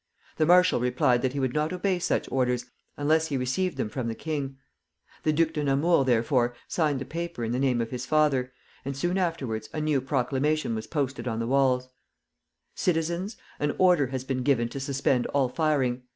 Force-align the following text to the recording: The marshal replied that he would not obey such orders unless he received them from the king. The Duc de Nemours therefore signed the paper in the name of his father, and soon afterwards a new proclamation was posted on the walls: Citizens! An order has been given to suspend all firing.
The 0.37 0.47
marshal 0.47 0.79
replied 0.79 1.21
that 1.21 1.33
he 1.33 1.39
would 1.39 1.53
not 1.53 1.71
obey 1.71 1.99
such 1.99 2.27
orders 2.31 2.65
unless 2.97 3.27
he 3.27 3.37
received 3.37 3.77
them 3.77 3.87
from 3.87 4.07
the 4.07 4.15
king. 4.15 4.57
The 5.21 5.31
Duc 5.31 5.53
de 5.53 5.63
Nemours 5.63 6.07
therefore 6.07 6.55
signed 6.67 6.97
the 6.97 7.05
paper 7.05 7.43
in 7.43 7.51
the 7.51 7.59
name 7.59 7.79
of 7.81 7.91
his 7.91 8.07
father, 8.07 8.51
and 8.83 8.97
soon 8.97 9.19
afterwards 9.19 9.69
a 9.73 9.79
new 9.79 10.01
proclamation 10.01 10.73
was 10.73 10.87
posted 10.87 11.27
on 11.27 11.37
the 11.37 11.45
walls: 11.45 11.87
Citizens! 12.73 13.37
An 13.59 13.75
order 13.77 14.07
has 14.07 14.23
been 14.23 14.41
given 14.41 14.69
to 14.69 14.79
suspend 14.79 15.27
all 15.27 15.49
firing. 15.49 16.01